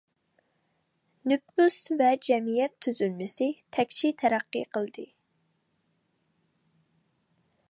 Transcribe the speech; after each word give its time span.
نوپۇس 1.31 1.77
ۋە 1.99 2.07
جەمئىيەت 2.29 2.75
تۈزۈلمىسى 2.85 3.51
تەكشى 3.77 4.13
تەرەققىي 4.23 4.69
قىلدى. 4.79 5.07